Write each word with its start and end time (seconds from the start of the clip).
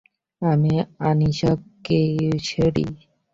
আমি 0.41 0.73
আনিশা 1.09 1.51
কুরেশি। 1.85 2.85